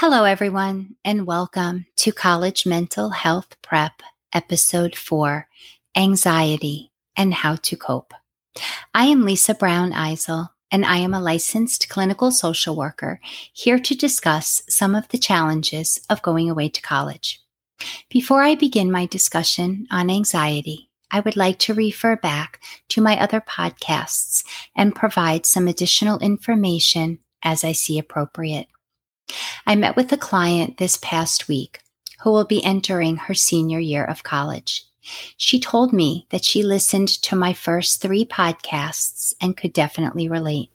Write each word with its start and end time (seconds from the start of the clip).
Hello, 0.00 0.24
everyone, 0.24 0.96
and 1.04 1.26
welcome 1.26 1.84
to 1.96 2.10
College 2.10 2.64
Mental 2.64 3.10
Health 3.10 3.54
Prep, 3.60 4.00
Episode 4.32 4.96
4 4.96 5.46
Anxiety 5.94 6.90
and 7.18 7.34
How 7.34 7.56
to 7.56 7.76
Cope. 7.76 8.14
I 8.94 9.04
am 9.04 9.26
Lisa 9.26 9.54
Brown 9.54 9.92
Eisel, 9.92 10.48
and 10.70 10.86
I 10.86 10.96
am 10.96 11.12
a 11.12 11.20
licensed 11.20 11.90
clinical 11.90 12.30
social 12.30 12.74
worker 12.74 13.20
here 13.52 13.78
to 13.78 13.94
discuss 13.94 14.62
some 14.70 14.94
of 14.94 15.06
the 15.08 15.18
challenges 15.18 16.00
of 16.08 16.22
going 16.22 16.48
away 16.48 16.70
to 16.70 16.80
college. 16.80 17.38
Before 18.08 18.42
I 18.42 18.54
begin 18.54 18.90
my 18.90 19.04
discussion 19.04 19.86
on 19.90 20.08
anxiety, 20.08 20.88
I 21.10 21.20
would 21.20 21.36
like 21.36 21.58
to 21.58 21.74
refer 21.74 22.16
back 22.16 22.58
to 22.88 23.02
my 23.02 23.20
other 23.20 23.42
podcasts 23.42 24.44
and 24.74 24.94
provide 24.94 25.44
some 25.44 25.68
additional 25.68 26.18
information 26.20 27.18
as 27.42 27.64
I 27.64 27.72
see 27.72 27.98
appropriate. 27.98 28.68
I 29.66 29.74
met 29.76 29.96
with 29.96 30.12
a 30.12 30.16
client 30.16 30.78
this 30.78 30.98
past 31.02 31.48
week 31.48 31.80
who 32.22 32.30
will 32.30 32.44
be 32.44 32.64
entering 32.64 33.16
her 33.16 33.34
senior 33.34 33.78
year 33.78 34.04
of 34.04 34.22
college. 34.22 34.84
She 35.36 35.58
told 35.58 35.92
me 35.92 36.26
that 36.30 36.44
she 36.44 36.62
listened 36.62 37.08
to 37.22 37.36
my 37.36 37.52
first 37.52 38.00
three 38.00 38.24
podcasts 38.24 39.34
and 39.40 39.56
could 39.56 39.72
definitely 39.72 40.28
relate. 40.28 40.70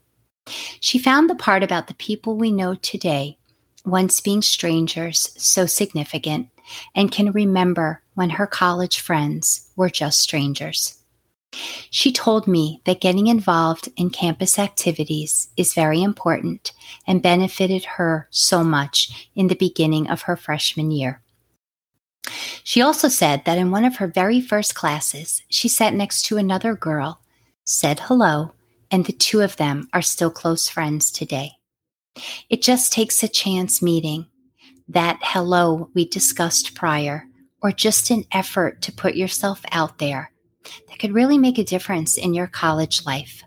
She 0.80 0.99
found 0.99 1.30
the 1.30 1.36
part 1.36 1.63
about 1.63 1.88
the 1.88 1.94
people 1.96 2.36
we 2.36 2.52
know 2.52 2.76
today, 2.76 3.38
once 3.86 4.20
being 4.20 4.41
strangers, 4.41 5.32
so 5.38 5.66
significant 5.66 6.49
and 6.96 7.12
can 7.12 7.32
remember 7.32 8.02
when 8.16 8.32
her 8.32 8.48
college 8.48 8.99
friends 8.99 9.70
were 9.76 9.90
just 9.90 10.20
strangers. 10.20 10.99
She 11.90 12.12
told 12.12 12.48
me 12.48 12.82
that 12.86 13.02
getting 13.02 13.27
involved 13.27 13.90
in 13.96 14.10
campus 14.10 14.60
activities 14.60 15.49
is 15.55 15.74
very 15.74 16.02
important 16.02 16.74
and 17.07 17.21
benefited 17.21 17.85
her 17.85 18.27
so 18.32 18.63
much 18.63 19.29
in 19.35 19.48
the 19.48 19.55
beginning 19.55 20.10
of 20.10 20.24
her 20.24 20.35
freshman 20.35 20.91
year. 20.91 21.21
She 22.63 22.82
also 22.82 23.07
said 23.07 23.46
that 23.46 23.57
in 23.57 23.71
one 23.71 23.85
of 23.85 23.98
her 23.98 24.07
very 24.07 24.41
first 24.41 24.76
classes, 24.76 25.44
she 25.48 25.68
sat 25.68 25.94
next 25.94 26.24
to 26.24 26.38
another 26.38 26.76
girl, 26.76 27.21
said 27.63 27.99
hello, 28.01 28.54
and 28.90 29.05
the 29.05 29.13
two 29.13 29.41
of 29.41 29.57
them 29.57 29.88
are 29.94 30.01
still 30.01 30.32
close 30.32 30.68
friends 30.68 31.12
today. 31.12 31.51
It 32.49 32.62
just 32.62 32.91
takes 32.91 33.22
a 33.22 33.27
chance 33.27 33.82
meeting, 33.82 34.27
that 34.88 35.20
hello 35.22 35.90
we 35.94 36.07
discussed 36.07 36.76
prior, 36.76 37.27
or 37.62 37.72
just 37.72 38.10
an 38.10 38.26
effort 38.32 38.82
to 38.84 38.91
put 38.91 39.16
yourself 39.16 39.62
out 39.72 39.98
there 39.98 40.32
that 40.88 40.99
could 40.99 41.13
really 41.13 41.38
make 41.38 41.58
a 41.58 41.63
difference 41.63 42.18
in 42.18 42.34
your 42.34 42.48
college 42.48 43.05
life. 43.05 43.44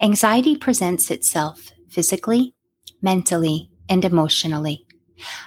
Anxiety 0.00 0.56
presents 0.56 1.10
itself 1.10 1.72
physically, 1.88 2.54
mentally, 3.02 3.70
and 3.88 4.04
emotionally. 4.04 4.86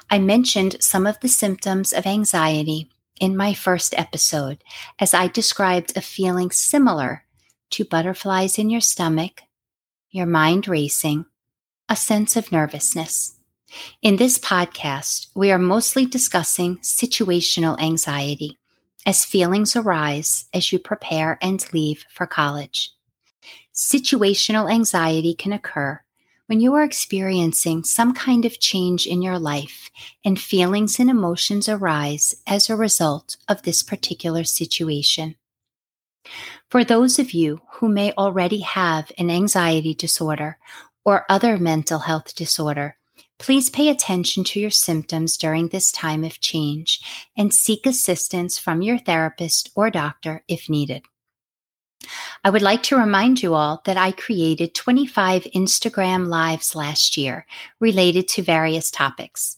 I 0.09 0.19
mentioned 0.19 0.77
some 0.81 1.07
of 1.07 1.19
the 1.19 1.29
symptoms 1.29 1.93
of 1.93 2.05
anxiety 2.05 2.89
in 3.19 3.37
my 3.37 3.53
first 3.53 3.93
episode 3.97 4.63
as 4.99 5.13
I 5.13 5.27
described 5.27 5.95
a 5.95 6.01
feeling 6.01 6.51
similar 6.51 7.23
to 7.71 7.85
butterflies 7.85 8.59
in 8.59 8.69
your 8.69 8.81
stomach, 8.81 9.41
your 10.11 10.25
mind 10.25 10.67
racing, 10.67 11.25
a 11.89 11.95
sense 11.95 12.35
of 12.35 12.51
nervousness. 12.51 13.39
In 14.01 14.17
this 14.17 14.37
podcast, 14.37 15.27
we 15.33 15.51
are 15.51 15.57
mostly 15.57 16.05
discussing 16.05 16.77
situational 16.77 17.79
anxiety 17.79 18.59
as 19.05 19.25
feelings 19.25 19.75
arise 19.75 20.45
as 20.53 20.71
you 20.71 20.79
prepare 20.79 21.37
and 21.41 21.65
leave 21.73 22.05
for 22.09 22.25
college. 22.25 22.91
Situational 23.73 24.71
anxiety 24.71 25.33
can 25.33 25.51
occur 25.51 25.99
when 26.47 26.59
you 26.59 26.73
are 26.73 26.83
experiencing 26.83 27.83
some 27.83 28.13
kind 28.13 28.45
of 28.45 28.59
change 28.59 29.07
in 29.07 29.21
your 29.21 29.39
life 29.39 29.89
and 30.23 30.39
feelings 30.39 30.99
and 30.99 31.09
emotions 31.09 31.69
arise 31.69 32.35
as 32.45 32.69
a 32.69 32.75
result 32.75 33.37
of 33.47 33.63
this 33.63 33.81
particular 33.81 34.43
situation. 34.43 35.35
For 36.69 36.83
those 36.83 37.19
of 37.19 37.31
you 37.31 37.61
who 37.73 37.89
may 37.89 38.11
already 38.13 38.59
have 38.59 39.11
an 39.17 39.29
anxiety 39.29 39.93
disorder 39.93 40.57
or 41.05 41.25
other 41.29 41.57
mental 41.57 41.99
health 41.99 42.35
disorder, 42.35 42.97
Please 43.43 43.69
pay 43.69 43.89
attention 43.89 44.45
to 44.45 44.59
your 44.61 44.71
symptoms 44.71 45.35
during 45.35 45.67
this 45.67 45.91
time 45.91 46.23
of 46.23 46.39
change 46.39 47.01
and 47.35 47.53
seek 47.53 47.85
assistance 47.85 48.57
from 48.57 48.81
your 48.81 48.97
therapist 48.97 49.69
or 49.75 49.89
doctor 49.89 50.45
if 50.47 50.69
needed. 50.69 51.03
I 52.45 52.49
would 52.49 52.61
like 52.61 52.83
to 52.83 52.95
remind 52.95 53.43
you 53.43 53.53
all 53.53 53.81
that 53.83 53.97
I 53.97 54.13
created 54.13 54.73
25 54.73 55.43
Instagram 55.53 56.27
lives 56.27 56.73
last 56.73 57.17
year 57.17 57.45
related 57.81 58.29
to 58.29 58.41
various 58.41 58.89
topics. 58.89 59.57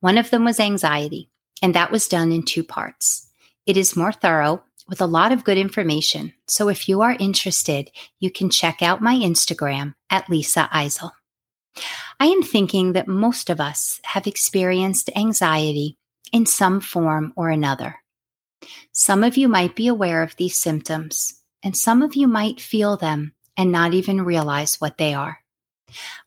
One 0.00 0.16
of 0.16 0.30
them 0.30 0.46
was 0.46 0.58
anxiety, 0.58 1.28
and 1.60 1.74
that 1.74 1.90
was 1.90 2.08
done 2.08 2.32
in 2.32 2.42
two 2.42 2.64
parts. 2.64 3.28
It 3.66 3.76
is 3.76 3.96
more 3.96 4.12
thorough 4.12 4.62
with 4.88 5.02
a 5.02 5.06
lot 5.06 5.30
of 5.30 5.44
good 5.44 5.58
information. 5.58 6.32
So 6.48 6.70
if 6.70 6.88
you 6.88 7.02
are 7.02 7.18
interested, 7.20 7.90
you 8.18 8.30
can 8.30 8.48
check 8.48 8.80
out 8.80 9.02
my 9.02 9.14
Instagram 9.14 9.94
at 10.08 10.30
Lisa 10.30 10.70
Eisel. 10.72 11.10
I 12.18 12.26
am 12.26 12.42
thinking 12.42 12.92
that 12.92 13.08
most 13.08 13.50
of 13.50 13.60
us 13.60 14.00
have 14.04 14.26
experienced 14.26 15.10
anxiety 15.14 15.98
in 16.32 16.46
some 16.46 16.80
form 16.80 17.32
or 17.36 17.50
another. 17.50 17.96
Some 18.92 19.22
of 19.22 19.36
you 19.36 19.48
might 19.48 19.76
be 19.76 19.86
aware 19.86 20.22
of 20.22 20.36
these 20.36 20.58
symptoms, 20.58 21.42
and 21.62 21.76
some 21.76 22.02
of 22.02 22.16
you 22.16 22.26
might 22.26 22.60
feel 22.60 22.96
them 22.96 23.34
and 23.56 23.70
not 23.70 23.94
even 23.94 24.22
realize 24.22 24.80
what 24.80 24.98
they 24.98 25.14
are. 25.14 25.38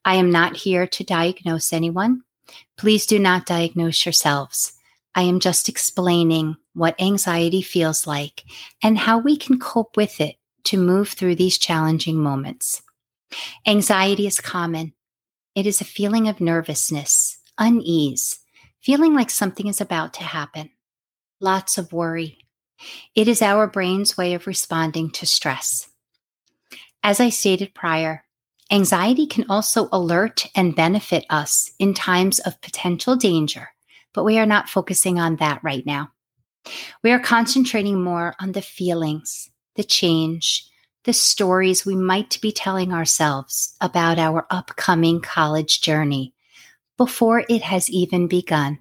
I 0.05 0.15
am 0.15 0.31
not 0.31 0.55
here 0.55 0.87
to 0.87 1.03
diagnose 1.03 1.73
anyone. 1.73 2.21
Please 2.77 3.05
do 3.05 3.19
not 3.19 3.45
diagnose 3.45 4.05
yourselves. 4.05 4.73
I 5.15 5.23
am 5.23 5.39
just 5.39 5.69
explaining 5.69 6.55
what 6.73 6.99
anxiety 7.01 7.61
feels 7.61 8.07
like 8.07 8.43
and 8.81 8.97
how 8.97 9.17
we 9.17 9.37
can 9.37 9.59
cope 9.59 9.97
with 9.97 10.21
it 10.21 10.35
to 10.65 10.77
move 10.77 11.09
through 11.09 11.35
these 11.35 11.57
challenging 11.57 12.17
moments. 12.17 12.81
Anxiety 13.65 14.27
is 14.27 14.39
common 14.39 14.93
it 15.59 15.67
is 15.67 15.81
a 15.81 15.85
feeling 15.85 16.29
of 16.29 16.39
nervousness, 16.39 17.37
unease, 17.57 18.39
feeling 18.79 19.13
like 19.13 19.29
something 19.29 19.67
is 19.67 19.81
about 19.81 20.13
to 20.13 20.23
happen, 20.23 20.69
lots 21.41 21.77
of 21.77 21.91
worry. 21.91 22.37
It 23.13 23.27
is 23.27 23.41
our 23.41 23.67
brain's 23.67 24.17
way 24.17 24.33
of 24.35 24.47
responding 24.47 25.11
to 25.11 25.25
stress. 25.25 25.89
As 27.03 27.19
I 27.19 27.27
stated 27.27 27.75
prior, 27.75 28.23
anxiety 28.71 29.27
can 29.27 29.43
also 29.49 29.89
alert 29.91 30.47
and 30.55 30.77
benefit 30.77 31.25
us 31.29 31.69
in 31.77 31.93
times 31.93 32.39
of 32.39 32.61
potential 32.61 33.17
danger, 33.17 33.67
but 34.13 34.23
we 34.23 34.39
are 34.39 34.45
not 34.45 34.69
focusing 34.69 35.19
on 35.19 35.35
that 35.37 35.61
right 35.61 35.85
now. 35.85 36.13
We 37.03 37.11
are 37.11 37.19
concentrating 37.19 38.01
more 38.01 38.33
on 38.39 38.53
the 38.53 38.61
feelings, 38.61 39.49
the 39.75 39.83
change, 39.83 40.68
the 41.09 41.13
stories 41.13 41.87
we 41.87 41.95
might 41.95 42.39
be 42.39 42.51
telling 42.51 42.93
ourselves 42.93 43.75
about 43.81 44.19
our 44.19 44.45
upcoming 44.51 45.19
college 45.19 45.81
journey 45.81 46.35
before 46.97 47.43
it 47.49 47.63
has 47.63 47.89
even 47.89 48.27
begun. 48.27 48.77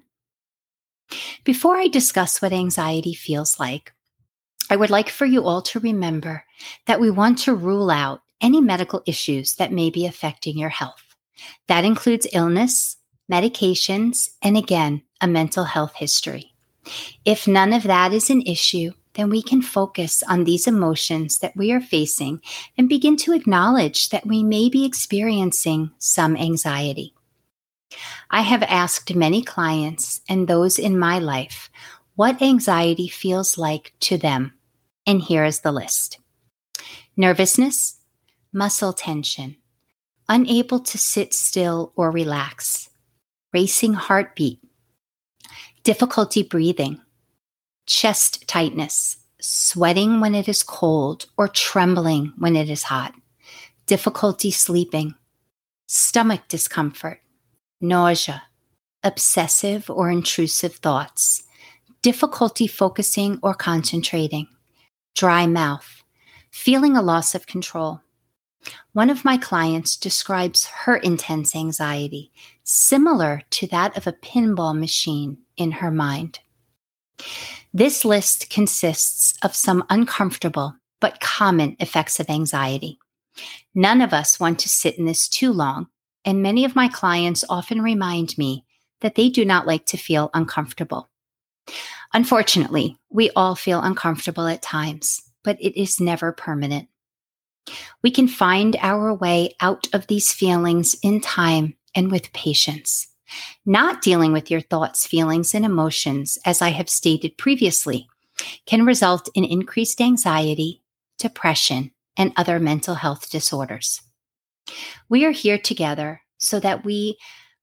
Before 1.43 1.75
I 1.75 1.87
discuss 1.87 2.39
what 2.39 2.53
anxiety 2.53 3.15
feels 3.15 3.59
like, 3.59 3.93
I 4.69 4.75
would 4.75 4.91
like 4.91 5.09
for 5.09 5.25
you 5.25 5.45
all 5.45 5.63
to 5.63 5.79
remember 5.79 6.43
that 6.85 6.99
we 6.99 7.09
want 7.09 7.39
to 7.39 7.55
rule 7.55 7.89
out 7.89 8.21
any 8.39 8.61
medical 8.61 9.01
issues 9.07 9.55
that 9.55 9.73
may 9.73 9.89
be 9.89 10.05
affecting 10.05 10.55
your 10.55 10.69
health. 10.69 11.15
That 11.67 11.83
includes 11.83 12.27
illness, 12.31 12.97
medications, 13.31 14.29
and 14.43 14.55
again, 14.55 15.01
a 15.19 15.27
mental 15.27 15.63
health 15.63 15.95
history. 15.95 16.53
If 17.25 17.47
none 17.47 17.73
of 17.73 17.81
that 17.81 18.13
is 18.13 18.29
an 18.29 18.43
issue, 18.43 18.91
then 19.15 19.29
we 19.29 19.41
can 19.41 19.61
focus 19.61 20.23
on 20.23 20.43
these 20.43 20.67
emotions 20.67 21.39
that 21.39 21.55
we 21.55 21.71
are 21.71 21.81
facing 21.81 22.41
and 22.77 22.87
begin 22.87 23.17
to 23.17 23.33
acknowledge 23.33 24.09
that 24.09 24.25
we 24.25 24.43
may 24.43 24.69
be 24.69 24.85
experiencing 24.85 25.91
some 25.97 26.35
anxiety. 26.37 27.13
I 28.29 28.41
have 28.41 28.63
asked 28.63 29.15
many 29.15 29.41
clients 29.41 30.21
and 30.29 30.47
those 30.47 30.77
in 30.77 30.99
my 30.99 31.19
life 31.19 31.69
what 32.15 32.41
anxiety 32.41 33.07
feels 33.07 33.57
like 33.57 33.93
to 34.01 34.17
them, 34.17 34.53
and 35.07 35.21
here 35.21 35.45
is 35.45 35.61
the 35.61 35.71
list 35.71 36.19
nervousness, 37.17 37.97
muscle 38.53 38.93
tension, 38.93 39.57
unable 40.29 40.79
to 40.79 40.97
sit 40.97 41.33
still 41.33 41.91
or 41.95 42.11
relax, 42.11 42.89
racing 43.51 43.93
heartbeat, 43.93 44.59
difficulty 45.83 46.43
breathing 46.43 47.01
chest 47.89 48.47
tightness, 48.47 49.17
sweating 49.41 50.19
when 50.21 50.35
it 50.35 50.47
is 50.47 50.61
cold 50.61 51.25
or 51.37 51.47
trembling 51.47 52.31
when 52.37 52.55
it 52.55 52.69
is 52.69 52.83
hot, 52.83 53.13
difficulty 53.87 54.51
sleeping, 54.51 55.15
stomach 55.87 56.41
discomfort, 56.47 57.19
nausea, 57.81 58.43
obsessive 59.03 59.89
or 59.89 60.11
intrusive 60.11 60.75
thoughts, 60.75 61.43
difficulty 62.03 62.67
focusing 62.67 63.39
or 63.41 63.55
concentrating, 63.55 64.47
dry 65.15 65.47
mouth, 65.47 66.03
feeling 66.51 66.95
a 66.95 67.01
loss 67.01 67.33
of 67.33 67.47
control. 67.47 68.01
One 68.93 69.09
of 69.09 69.25
my 69.25 69.37
clients 69.37 69.97
describes 69.97 70.67
her 70.67 70.97
intense 70.97 71.55
anxiety, 71.55 72.31
similar 72.63 73.41
to 73.49 73.67
that 73.67 73.97
of 73.97 74.05
a 74.05 74.13
pinball 74.13 74.77
machine 74.77 75.39
in 75.57 75.71
her 75.71 75.89
mind. 75.89 76.39
This 77.73 78.03
list 78.03 78.49
consists 78.49 79.37
of 79.43 79.55
some 79.55 79.83
uncomfortable 79.89 80.75
but 80.99 81.19
common 81.19 81.75
effects 81.79 82.19
of 82.19 82.29
anxiety. 82.29 82.99
None 83.73 84.01
of 84.01 84.13
us 84.13 84.39
want 84.39 84.59
to 84.59 84.69
sit 84.69 84.97
in 84.97 85.05
this 85.05 85.29
too 85.29 85.53
long, 85.53 85.87
and 86.25 86.43
many 86.43 86.65
of 86.65 86.75
my 86.75 86.87
clients 86.87 87.45
often 87.49 87.81
remind 87.81 88.37
me 88.37 88.65
that 89.01 89.15
they 89.15 89.29
do 89.29 89.45
not 89.45 89.65
like 89.65 89.85
to 89.87 89.97
feel 89.97 90.29
uncomfortable. 90.33 91.09
Unfortunately, 92.13 92.97
we 93.09 93.29
all 93.31 93.55
feel 93.55 93.81
uncomfortable 93.81 94.47
at 94.47 94.61
times, 94.61 95.21
but 95.43 95.57
it 95.61 95.79
is 95.79 95.99
never 95.99 96.31
permanent. 96.31 96.89
We 98.01 98.11
can 98.11 98.27
find 98.27 98.75
our 98.81 99.13
way 99.13 99.55
out 99.61 99.87
of 99.93 100.07
these 100.07 100.33
feelings 100.33 100.95
in 101.03 101.21
time 101.21 101.75
and 101.95 102.11
with 102.11 102.33
patience. 102.33 103.07
Not 103.65 104.01
dealing 104.01 104.33
with 104.33 104.49
your 104.49 104.61
thoughts, 104.61 105.05
feelings, 105.05 105.53
and 105.53 105.65
emotions, 105.65 106.37
as 106.45 106.61
I 106.61 106.69
have 106.69 106.89
stated 106.89 107.37
previously, 107.37 108.07
can 108.65 108.85
result 108.85 109.29
in 109.35 109.43
increased 109.43 110.01
anxiety, 110.01 110.81
depression, 111.17 111.91
and 112.17 112.33
other 112.35 112.59
mental 112.59 112.95
health 112.95 113.29
disorders. 113.29 114.01
We 115.09 115.25
are 115.25 115.31
here 115.31 115.57
together 115.57 116.21
so 116.37 116.59
that 116.59 116.85
we 116.85 117.17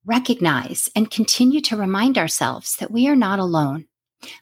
recognize 0.05 0.89
and 0.95 1.11
continue 1.11 1.61
to 1.63 1.77
remind 1.77 2.17
ourselves 2.17 2.77
that 2.77 2.91
we 2.91 3.09
are 3.09 3.17
not 3.17 3.39
alone, 3.39 3.87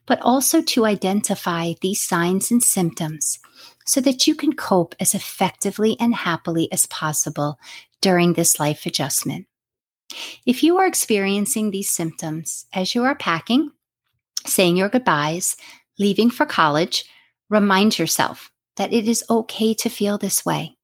but 0.06 0.20
also 0.20 0.62
to 0.62 0.84
identify 0.84 1.72
these 1.80 2.02
signs 2.02 2.50
and 2.50 2.62
symptoms 2.62 3.38
so 3.86 4.00
that 4.00 4.26
you 4.26 4.34
can 4.34 4.54
cope 4.54 4.94
as 5.00 5.14
effectively 5.14 5.96
and 6.00 6.14
happily 6.14 6.70
as 6.72 6.86
possible 6.86 7.58
during 8.00 8.34
this 8.34 8.60
life 8.60 8.86
adjustment. 8.86 9.46
If 10.46 10.62
you 10.62 10.78
are 10.78 10.86
experiencing 10.86 11.70
these 11.70 11.88
symptoms 11.88 12.66
as 12.72 12.94
you 12.94 13.04
are 13.04 13.14
packing, 13.14 13.70
saying 14.46 14.76
your 14.76 14.88
goodbyes, 14.88 15.56
leaving 15.98 16.30
for 16.30 16.46
college, 16.46 17.04
remind 17.50 17.98
yourself 17.98 18.50
that 18.76 18.92
it 18.92 19.08
is 19.08 19.24
okay 19.30 19.74
to 19.74 19.88
feel 19.88 20.18
this 20.18 20.44
way, 20.44 20.76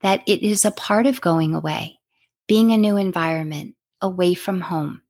that 0.00 0.22
it 0.26 0.42
is 0.42 0.64
a 0.64 0.70
part 0.70 1.06
of 1.06 1.20
going 1.20 1.54
away, 1.54 1.98
being 2.46 2.72
a 2.72 2.76
new 2.76 2.96
environment, 2.96 3.74
away 4.00 4.34
from 4.34 4.60
home, 4.60 5.02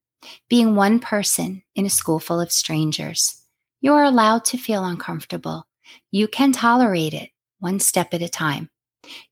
being 0.49 0.77
one 0.77 1.01
person 1.01 1.63
in 1.75 1.85
a 1.87 1.91
school 1.91 2.21
full 2.21 2.41
of 2.41 2.53
strangers. 2.53 3.43
You 3.81 3.93
are 3.95 4.05
allowed 4.05 4.45
to 4.47 4.57
feel 4.57 4.85
uncomfortable. 4.85 5.67
You 6.11 6.29
can 6.29 6.53
tolerate 6.53 7.13
it 7.13 7.31
one 7.59 7.81
step 7.81 8.15
at 8.15 8.23
a 8.23 8.29
time. 8.29 8.71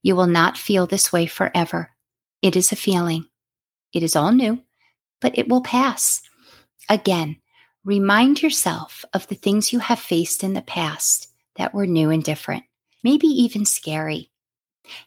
You 0.01 0.15
will 0.15 0.27
not 0.27 0.57
feel 0.57 0.85
this 0.85 1.11
way 1.11 1.25
forever. 1.25 1.91
It 2.41 2.55
is 2.55 2.71
a 2.71 2.75
feeling. 2.75 3.25
It 3.93 4.03
is 4.03 4.15
all 4.15 4.31
new, 4.31 4.61
but 5.21 5.37
it 5.37 5.47
will 5.47 5.61
pass. 5.61 6.21
Again, 6.89 7.37
remind 7.85 8.41
yourself 8.41 9.05
of 9.13 9.27
the 9.27 9.35
things 9.35 9.71
you 9.71 9.79
have 9.79 9.99
faced 9.99 10.43
in 10.43 10.53
the 10.53 10.61
past 10.61 11.29
that 11.55 11.73
were 11.73 11.85
new 11.85 12.09
and 12.09 12.23
different, 12.23 12.63
maybe 13.03 13.27
even 13.27 13.65
scary, 13.65 14.31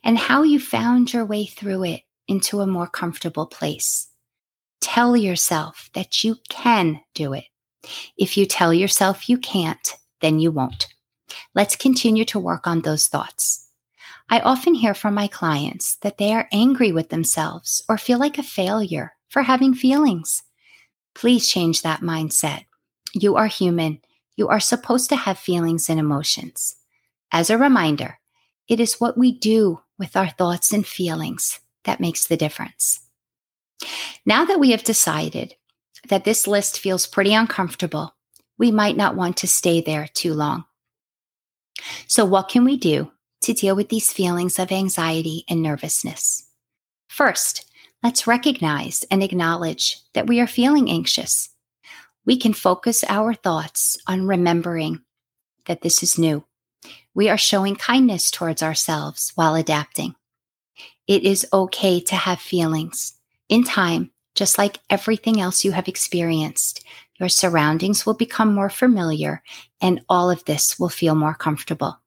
and 0.05 0.17
how 0.17 0.43
you 0.43 0.61
found 0.61 1.13
your 1.13 1.25
way 1.25 1.45
through 1.47 1.85
it 1.85 2.03
into 2.29 2.61
a 2.61 2.67
more 2.67 2.87
comfortable 2.87 3.47
place. 3.47 4.09
Tell 4.81 5.17
yourself 5.17 5.91
that 5.95 6.23
you 6.23 6.37
can 6.49 7.01
do 7.15 7.33
it. 7.33 7.45
If 8.17 8.37
you 8.37 8.47
tell 8.47 8.73
yourself 8.73 9.29
you 9.29 9.39
can't, 9.39 9.97
then 10.21 10.39
you 10.39 10.51
won't. 10.51 10.89
Let's 11.55 11.77
continue 11.77 12.25
to 12.27 12.39
work 12.39 12.67
on 12.67 12.81
those 12.83 13.07
thoughts. 13.09 13.66
I 14.29 14.41
often 14.41 14.75
hear 14.75 14.95
from 14.95 15.15
my 15.15 15.29
clients 15.29 15.97
that 15.97 16.19
they 16.19 16.33
are 16.33 16.49
angry 16.53 16.91
with 16.91 17.11
themselves 17.11 17.85
or 17.89 17.97
feel 17.97 18.19
like 18.19 18.39
a 18.39 18.43
failure 18.43 19.15
for 19.29 19.43
having 19.43 19.75
feelings. 19.75 20.43
Please 21.15 21.49
change 21.49 21.83
that 21.83 22.01
mindset. 22.01 22.65
You 23.15 23.37
are 23.37 23.47
human. 23.47 24.01
You 24.37 24.49
are 24.49 24.61
supposed 24.61 25.09
to 25.11 25.17
have 25.17 25.39
feelings 25.39 25.89
and 25.89 26.01
emotions. 26.01 26.77
As 27.31 27.51
a 27.51 27.59
reminder, 27.59 28.19
it 28.69 28.81
is 28.81 29.01
what 29.01 29.17
we 29.17 29.33
do 29.33 29.81
with 29.99 30.17
our 30.17 30.29
thoughts 30.29 30.73
and 30.73 30.87
feelings 30.87 31.61
that 31.85 32.01
makes 32.01 32.27
the 32.27 32.37
difference. 32.37 33.01
Now 34.25 34.45
that 34.45 34.61
we 34.61 34.73
have 34.73 34.85
decided 34.85 35.55
that 36.09 36.25
this 36.25 36.47
list 36.47 36.79
feels 36.79 37.07
pretty 37.07 37.33
uncomfortable, 37.33 38.15
we 38.59 38.71
might 38.71 38.97
not 38.97 39.17
want 39.17 39.37
to 39.39 39.47
stay 39.47 39.81
there 39.81 40.09
too 40.13 40.35
long. 40.35 40.65
So, 42.07 42.25
what 42.25 42.49
can 42.49 42.65
we 42.65 42.77
do 42.77 43.13
to 43.43 43.53
deal 43.53 43.77
with 43.77 43.89
these 43.89 44.13
feelings 44.13 44.59
of 44.59 44.73
anxiety 44.73 45.45
and 45.49 45.63
nervousness. 45.63 46.49
First, 47.09 47.71
let's 48.03 48.27
recognize 48.27 49.05
and 49.11 49.23
acknowledge 49.23 49.99
that 50.15 50.27
we 50.27 50.41
are 50.41 50.47
feeling 50.47 50.91
anxious. 50.91 51.51
We 52.25 52.37
can 52.37 52.53
focus 52.53 53.05
our 53.09 53.35
thoughts 53.35 53.97
on 54.07 54.27
remembering 54.27 55.01
that 55.67 55.83
this 55.83 56.03
is 56.03 56.19
new. 56.19 56.45
We 57.15 57.29
are 57.29 57.39
showing 57.39 57.77
kindness 57.77 58.31
towards 58.31 58.63
ourselves 58.63 59.33
while 59.35 59.55
adapting. 59.55 60.15
It 61.07 61.23
is 61.23 61.47
okay 61.53 62.01
to 62.01 62.17
have 62.17 62.41
feelings. 62.41 63.15
In 63.49 63.65
time, 63.65 64.11
just 64.35 64.59
like 64.59 64.81
everything 64.91 65.41
else 65.41 65.65
you 65.65 65.73
have 65.73 65.89
experienced, 65.89 66.85
your 67.19 67.29
surroundings 67.29 68.05
will 68.05 68.15
become 68.15 68.53
more 68.55 68.69
familiar 68.69 69.43
and 69.81 70.03
all 70.09 70.31
of 70.31 70.45
this 70.45 70.79
will 70.79 70.89
feel 70.89 71.15
more 71.15 71.35
comfortable. 71.35 72.01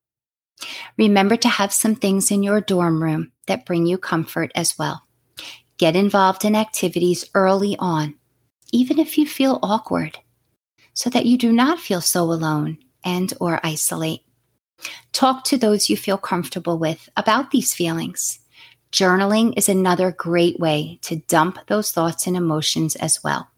Remember 0.97 1.35
to 1.38 1.50
have 1.50 1.73
some 1.73 1.95
things 1.95 2.31
in 2.31 2.44
your 2.44 2.61
dorm 2.61 3.01
room 3.01 3.31
that 3.47 3.65
bring 3.65 3.85
you 3.85 3.97
comfort 3.97 4.51
as 4.56 4.77
well. 4.77 5.03
Get 5.77 5.95
involved 5.95 6.44
in 6.44 6.56
activities 6.56 7.25
early 7.33 7.77
on, 7.79 8.15
even 8.71 9.00
if 9.00 9.17
you 9.17 9.25
feel 9.25 9.59
awkward, 9.63 10.19
so 10.94 11.09
that 11.09 11.25
you 11.25 11.38
do 11.38 11.51
not 11.51 11.79
feel 11.79 12.01
so 12.01 12.23
alone 12.23 12.77
and 13.03 13.33
or 13.39 13.59
isolate. 13.63 14.21
Talk 15.13 15.44
to 15.45 15.57
those 15.57 15.89
you 15.89 15.97
feel 15.97 16.17
comfortable 16.17 16.77
with 16.77 17.09
about 17.15 17.51
these 17.51 17.73
feelings. 17.73 18.39
Journaling 18.91 19.53
is 19.56 19.69
another 19.69 20.11
great 20.11 20.59
way 20.59 21.00
to 21.03 21.17
dump 21.27 21.59
those 21.67 21.91
thoughts 21.91 22.27
and 22.27 22.35
emotions 22.35 22.95
as 22.97 23.23
well. 23.23 23.50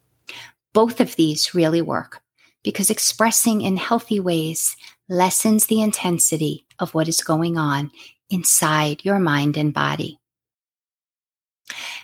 Both 0.72 1.00
of 1.00 1.16
these 1.16 1.54
really 1.54 1.82
work 1.82 2.22
because 2.62 2.90
expressing 2.90 3.62
in 3.62 3.76
healthy 3.76 4.20
ways 4.20 4.76
lessens 5.08 5.66
the 5.66 5.82
intensity 5.82 6.66
of 6.82 6.92
what 6.92 7.08
is 7.08 7.22
going 7.22 7.56
on 7.56 7.90
inside 8.28 9.04
your 9.04 9.18
mind 9.18 9.56
and 9.56 9.72
body. 9.72 10.18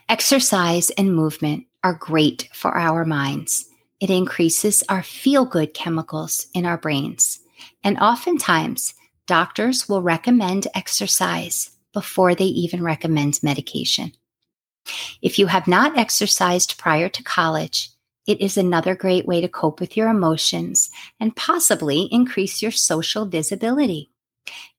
Exercise 0.09 0.89
and 0.91 1.15
movement 1.15 1.67
are 1.85 1.95
great 1.95 2.49
for 2.55 2.77
our 2.77 3.05
minds. 3.05 3.67
It 4.01 4.09
increases 4.09 4.85
our 4.89 5.03
feel 5.03 5.45
good 5.45 5.75
chemicals 5.75 6.47
in 6.55 6.65
our 6.65 6.79
brains. 6.79 7.41
And 7.83 7.99
oftentimes, 7.99 8.95
doctors 9.27 9.89
will 9.89 10.01
recommend 10.01 10.69
exercise 10.75 11.73
before 11.93 12.35
they 12.35 12.45
even 12.45 12.83
recommend 12.83 13.43
medication. 13.43 14.13
If 15.21 15.39
you 15.39 15.49
have 15.49 15.67
not 15.67 15.99
exercised 15.99 16.79
prior 16.79 17.09
to 17.09 17.23
college, 17.23 17.91
it 18.27 18.41
is 18.41 18.57
another 18.57 18.95
great 18.95 19.27
way 19.27 19.41
to 19.41 19.49
cope 19.49 19.81
with 19.81 19.97
your 19.97 20.09
emotions 20.09 20.91
and 21.19 21.35
possibly 21.35 22.03
increase 22.13 22.63
your 22.63 22.71
social 22.71 23.27
visibility. 23.27 24.11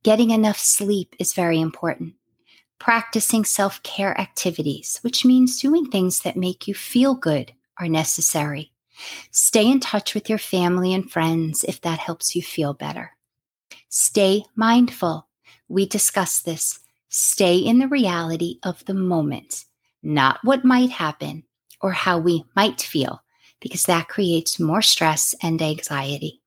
Getting 0.03 0.29
enough 0.32 0.58
sleep 0.58 1.15
is 1.20 1.34
very 1.34 1.60
important. 1.60 2.13
Practicing 2.79 3.44
self 3.44 3.84
care 3.84 4.20
activities, 4.20 5.00
which 5.01 5.25
means 5.25 5.60
doing 5.60 5.86
things 5.86 6.22
that 6.22 6.38
make 6.38 6.68
you 6.68 6.74
feel 6.74 7.15
good, 7.15 7.51
are 7.77 7.89
necessary. 7.89 8.72
Stay 9.32 9.70
in 9.70 9.79
touch 9.82 10.13
with 10.13 10.29
your 10.29 10.38
family 10.38 10.94
and 10.94 11.12
friends 11.12 11.65
if 11.65 11.82
that 11.82 12.00
helps 12.00 12.36
you 12.36 12.41
feel 12.41 12.74
better. 12.74 13.12
Stay 13.89 14.44
mindful. 14.56 15.27
We 15.68 15.86
discussed 15.86 16.46
this. 16.46 16.79
Stay 17.10 17.58
in 17.58 17.79
the 17.79 17.88
reality 17.88 18.60
of 18.63 18.86
the 18.86 18.94
moment, 18.94 19.65
not 20.01 20.39
what 20.44 20.63
might 20.63 20.91
happen 20.91 21.44
or 21.82 21.91
how 21.91 22.20
we 22.20 22.46
might 22.56 22.82
feel, 22.82 23.22
because 23.60 23.84
that 23.84 24.08
creates 24.08 24.60
more 24.60 24.82
stress 24.82 25.36
and 25.41 25.62
anxiety. 25.62 26.41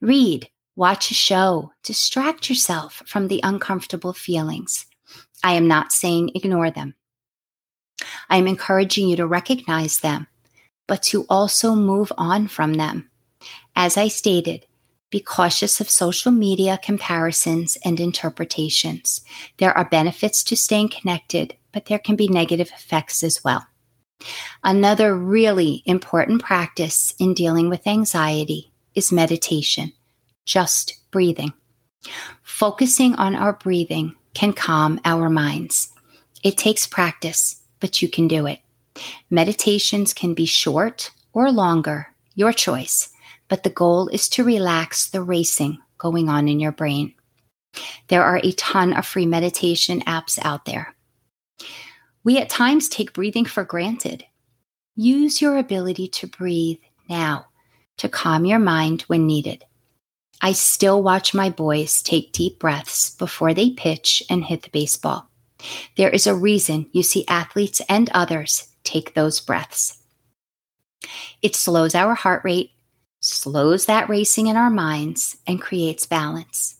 Read, 0.00 0.48
watch 0.80 1.10
a 1.10 1.14
show, 1.14 1.70
distract 1.82 2.48
yourself 2.48 3.02
from 3.04 3.28
the 3.28 3.38
uncomfortable 3.42 4.14
feelings. 4.14 4.86
I 5.44 5.52
am 5.52 5.68
not 5.68 5.92
saying 5.92 6.30
ignore 6.34 6.70
them. 6.70 6.94
I 8.30 8.38
am 8.38 8.46
encouraging 8.46 9.06
you 9.06 9.16
to 9.16 9.26
recognize 9.26 10.00
them, 10.00 10.26
but 10.88 11.02
to 11.02 11.26
also 11.28 11.74
move 11.74 12.10
on 12.16 12.48
from 12.48 12.74
them. 12.74 13.10
As 13.76 13.98
I 13.98 14.08
stated, 14.08 14.64
be 15.10 15.20
cautious 15.20 15.82
of 15.82 15.90
social 15.90 16.32
media 16.32 16.80
comparisons 16.82 17.76
and 17.84 18.00
interpretations. 18.00 19.20
There 19.58 19.76
are 19.76 19.84
benefits 19.84 20.42
to 20.44 20.56
staying 20.56 20.88
connected, 20.98 21.56
but 21.72 21.86
there 21.86 21.98
can 21.98 22.16
be 22.16 22.26
negative 22.26 22.70
effects 22.74 23.22
as 23.22 23.44
well. 23.44 23.66
Another 24.64 25.14
really 25.14 25.82
important 25.84 26.42
practice 26.42 27.14
in 27.18 27.34
dealing 27.34 27.68
with 27.68 27.86
anxiety 27.86 28.72
is 28.94 29.12
meditation, 29.12 29.92
just 30.50 30.98
breathing. 31.12 31.52
Focusing 32.42 33.14
on 33.14 33.36
our 33.36 33.52
breathing 33.52 34.16
can 34.34 34.52
calm 34.52 35.00
our 35.04 35.30
minds. 35.30 35.92
It 36.42 36.58
takes 36.58 36.88
practice, 36.88 37.62
but 37.78 38.02
you 38.02 38.08
can 38.08 38.26
do 38.26 38.46
it. 38.46 38.58
Meditations 39.30 40.12
can 40.12 40.34
be 40.34 40.46
short 40.46 41.12
or 41.32 41.52
longer, 41.52 42.08
your 42.34 42.52
choice, 42.52 43.10
but 43.46 43.62
the 43.62 43.70
goal 43.70 44.08
is 44.08 44.28
to 44.30 44.42
relax 44.42 45.10
the 45.10 45.22
racing 45.22 45.78
going 45.98 46.28
on 46.28 46.48
in 46.48 46.58
your 46.58 46.72
brain. 46.72 47.14
There 48.08 48.24
are 48.24 48.40
a 48.42 48.52
ton 48.52 48.92
of 48.94 49.06
free 49.06 49.26
meditation 49.26 50.00
apps 50.00 50.36
out 50.42 50.64
there. 50.64 50.96
We 52.24 52.38
at 52.38 52.50
times 52.50 52.88
take 52.88 53.12
breathing 53.12 53.44
for 53.44 53.62
granted. 53.62 54.24
Use 54.96 55.40
your 55.40 55.58
ability 55.58 56.08
to 56.08 56.26
breathe 56.26 56.80
now 57.08 57.46
to 57.98 58.08
calm 58.08 58.44
your 58.44 58.58
mind 58.58 59.02
when 59.02 59.28
needed. 59.28 59.64
I 60.40 60.52
still 60.52 61.02
watch 61.02 61.34
my 61.34 61.50
boys 61.50 62.02
take 62.02 62.32
deep 62.32 62.58
breaths 62.58 63.10
before 63.10 63.52
they 63.52 63.70
pitch 63.70 64.22
and 64.30 64.44
hit 64.44 64.62
the 64.62 64.70
baseball. 64.70 65.28
There 65.96 66.08
is 66.08 66.26
a 66.26 66.34
reason 66.34 66.88
you 66.92 67.02
see 67.02 67.26
athletes 67.28 67.82
and 67.88 68.08
others 68.10 68.68
take 68.82 69.14
those 69.14 69.40
breaths. 69.40 69.98
It 71.42 71.54
slows 71.54 71.94
our 71.94 72.14
heart 72.14 72.42
rate, 72.44 72.70
slows 73.20 73.86
that 73.86 74.08
racing 74.08 74.46
in 74.46 74.56
our 74.56 74.70
minds, 74.70 75.36
and 75.46 75.60
creates 75.60 76.06
balance. 76.06 76.76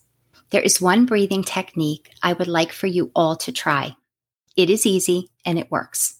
There 0.50 0.62
is 0.62 0.81
one 0.81 1.07
breathing 1.07 1.45
technique 1.45 2.11
I 2.23 2.33
would 2.33 2.49
like 2.49 2.73
for 2.73 2.87
you 2.87 3.11
all 3.14 3.37
to 3.37 3.52
try. 3.52 3.97
It 4.57 4.71
is 4.71 4.87
easy 4.87 5.31
and 5.45 5.59
it 5.59 5.71
works. 5.71 6.19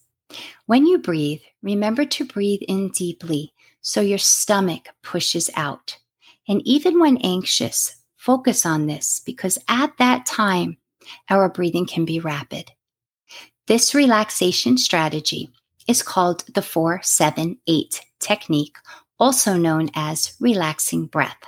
When 0.67 0.87
you 0.87 0.99
breathe, 0.99 1.41
remember 1.63 2.05
to 2.05 2.25
breathe 2.25 2.61
in 2.69 2.91
deeply 2.91 3.53
so 3.81 4.01
your 4.01 4.19
stomach 4.19 4.89
pushes 5.03 5.51
out. 5.57 5.99
And 6.51 6.61
even 6.67 6.99
when 6.99 7.17
anxious, 7.19 7.95
focus 8.17 8.67
on 8.67 8.89
this 8.89 9.23
because 9.25 9.57
at 9.69 9.97
that 9.99 10.27
time, 10.27 10.79
our 11.29 11.49
breathing 11.49 11.87
can 11.87 12.05
be 12.05 12.19
rapid. 12.19 12.73
This 13.69 13.95
relaxation 13.95 14.77
strategy 14.77 15.49
is 15.87 16.03
called 16.03 16.45
the 16.53 16.61
478 16.61 18.01
technique, 18.19 18.77
also 19.21 19.57
known 19.57 19.91
as 19.95 20.35
relaxing 20.41 21.07
breath. 21.07 21.41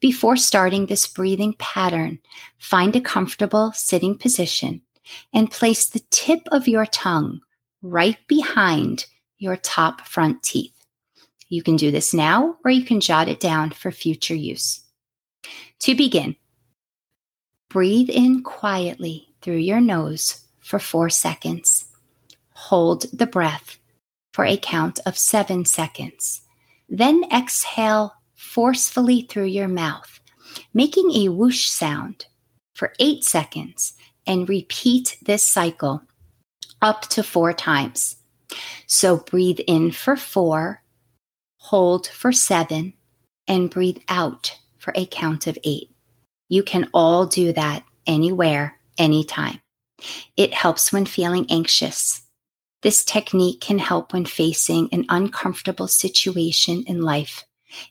Before 0.00 0.38
starting 0.38 0.86
this 0.86 1.06
breathing 1.06 1.54
pattern, 1.58 2.20
find 2.58 2.96
a 2.96 3.02
comfortable 3.02 3.72
sitting 3.72 4.16
position 4.16 4.80
and 5.34 5.50
place 5.50 5.86
the 5.90 6.02
tip 6.10 6.40
of 6.50 6.66
your 6.66 6.86
tongue 6.86 7.40
right 7.82 8.16
behind 8.28 9.04
your 9.36 9.56
top 9.56 10.00
front 10.00 10.42
teeth. 10.42 10.73
You 11.48 11.62
can 11.62 11.76
do 11.76 11.90
this 11.90 12.14
now 12.14 12.56
or 12.64 12.70
you 12.70 12.84
can 12.84 13.00
jot 13.00 13.28
it 13.28 13.40
down 13.40 13.70
for 13.70 13.90
future 13.90 14.34
use. 14.34 14.80
To 15.80 15.94
begin, 15.94 16.36
breathe 17.68 18.10
in 18.10 18.42
quietly 18.42 19.34
through 19.42 19.56
your 19.56 19.80
nose 19.80 20.40
for 20.60 20.78
four 20.78 21.10
seconds. 21.10 21.86
Hold 22.54 23.06
the 23.12 23.26
breath 23.26 23.78
for 24.32 24.44
a 24.44 24.56
count 24.56 25.00
of 25.06 25.18
seven 25.18 25.64
seconds. 25.64 26.40
Then 26.88 27.24
exhale 27.32 28.14
forcefully 28.34 29.22
through 29.22 29.46
your 29.46 29.68
mouth, 29.68 30.20
making 30.72 31.10
a 31.12 31.28
whoosh 31.28 31.66
sound 31.66 32.26
for 32.74 32.92
eight 32.98 33.24
seconds, 33.24 33.94
and 34.26 34.48
repeat 34.48 35.18
this 35.22 35.42
cycle 35.42 36.02
up 36.80 37.02
to 37.02 37.22
four 37.22 37.52
times. 37.52 38.16
So 38.86 39.18
breathe 39.18 39.60
in 39.66 39.90
for 39.90 40.16
four, 40.16 40.82
hold 41.64 42.06
for 42.08 42.30
seven, 42.30 42.92
and 43.48 43.70
breathe 43.70 43.96
out 44.08 44.54
for 44.76 44.92
a 44.94 45.06
count 45.06 45.46
of 45.46 45.56
eight. 45.64 45.88
You 46.50 46.62
can 46.62 46.90
all 46.92 47.24
do 47.24 47.54
that 47.54 47.82
anywhere, 48.06 48.78
anytime. 48.98 49.60
It 50.36 50.52
helps 50.52 50.92
when 50.92 51.06
feeling 51.06 51.46
anxious. 51.48 52.20
This 52.82 53.02
technique 53.02 53.62
can 53.62 53.78
help 53.78 54.12
when 54.12 54.26
facing 54.26 54.90
an 54.92 55.06
uncomfortable 55.08 55.88
situation 55.88 56.84
in 56.86 57.00
life. 57.00 57.44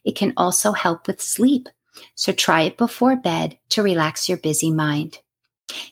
It 0.06 0.16
can 0.16 0.34
also 0.38 0.74
help 0.74 1.08
with 1.08 1.20
sleep. 1.20 1.68
So 2.14 2.32
try 2.32 2.62
it 2.62 2.78
before 2.78 3.16
bed 3.16 3.58
to 3.70 3.82
relax 3.82 4.30
your 4.30 4.38
busy 4.38 4.70
mind. 4.70 5.18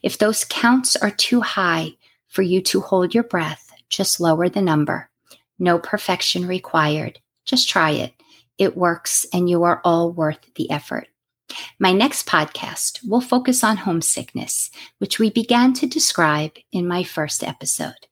If 0.03 0.19
those 0.19 0.45
counts 0.45 0.95
are 0.95 1.09
too 1.09 1.41
high 1.41 1.95
for 2.27 2.43
you 2.43 2.61
to 2.61 2.81
hold 2.81 3.15
your 3.15 3.23
breath, 3.23 3.71
just 3.89 4.19
lower 4.19 4.49
the 4.49 4.61
number. 4.61 5.09
No 5.57 5.79
perfection 5.79 6.47
required. 6.47 7.19
Just 7.51 7.67
try 7.67 7.89
it. 7.91 8.13
It 8.57 8.77
works 8.77 9.25
and 9.33 9.49
you 9.49 9.63
are 9.63 9.81
all 9.83 10.09
worth 10.09 10.39
the 10.55 10.71
effort. 10.71 11.09
My 11.79 11.91
next 11.91 12.25
podcast 12.25 13.05
will 13.05 13.19
focus 13.19 13.61
on 13.61 13.75
homesickness, 13.75 14.71
which 14.99 15.19
we 15.19 15.29
began 15.29 15.73
to 15.73 15.85
describe 15.85 16.53
in 16.71 16.87
my 16.87 17.03
first 17.03 17.43
episode. 17.43 18.07